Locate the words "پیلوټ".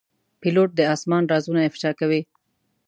0.41-0.69